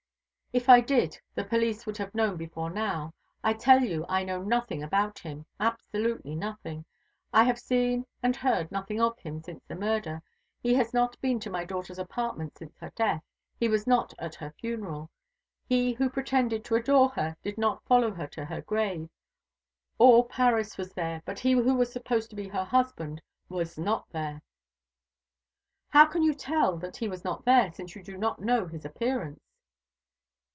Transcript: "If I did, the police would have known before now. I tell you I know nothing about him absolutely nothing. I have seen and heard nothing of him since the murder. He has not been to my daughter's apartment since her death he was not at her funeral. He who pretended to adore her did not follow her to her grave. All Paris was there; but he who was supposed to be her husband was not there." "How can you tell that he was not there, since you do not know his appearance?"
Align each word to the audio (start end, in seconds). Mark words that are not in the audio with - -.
"If 0.53 0.67
I 0.67 0.81
did, 0.81 1.17
the 1.33 1.45
police 1.45 1.85
would 1.85 1.95
have 1.95 2.13
known 2.13 2.35
before 2.35 2.69
now. 2.69 3.13
I 3.41 3.53
tell 3.53 3.79
you 3.81 4.05
I 4.09 4.25
know 4.25 4.41
nothing 4.41 4.83
about 4.83 5.19
him 5.19 5.45
absolutely 5.61 6.35
nothing. 6.35 6.83
I 7.31 7.45
have 7.45 7.57
seen 7.57 8.05
and 8.21 8.35
heard 8.35 8.69
nothing 8.69 8.99
of 8.99 9.17
him 9.19 9.39
since 9.41 9.63
the 9.63 9.75
murder. 9.75 10.21
He 10.61 10.73
has 10.73 10.93
not 10.93 11.17
been 11.21 11.39
to 11.39 11.49
my 11.49 11.63
daughter's 11.63 11.99
apartment 11.99 12.57
since 12.57 12.77
her 12.79 12.91
death 12.97 13.23
he 13.57 13.69
was 13.69 13.87
not 13.87 14.13
at 14.19 14.35
her 14.35 14.51
funeral. 14.59 15.09
He 15.69 15.93
who 15.93 16.09
pretended 16.09 16.65
to 16.65 16.75
adore 16.75 17.07
her 17.11 17.37
did 17.41 17.57
not 17.57 17.85
follow 17.85 18.11
her 18.11 18.27
to 18.27 18.43
her 18.43 18.59
grave. 18.61 19.09
All 19.99 20.25
Paris 20.25 20.77
was 20.77 20.91
there; 20.91 21.21
but 21.23 21.39
he 21.39 21.53
who 21.53 21.75
was 21.75 21.93
supposed 21.93 22.29
to 22.29 22.35
be 22.35 22.49
her 22.49 22.65
husband 22.65 23.21
was 23.47 23.77
not 23.77 24.09
there." 24.09 24.41
"How 25.87 26.07
can 26.07 26.23
you 26.23 26.33
tell 26.33 26.75
that 26.79 26.97
he 26.97 27.07
was 27.07 27.23
not 27.23 27.45
there, 27.45 27.71
since 27.71 27.95
you 27.95 28.03
do 28.03 28.17
not 28.17 28.41
know 28.41 28.67
his 28.67 28.83
appearance?" 28.83 29.39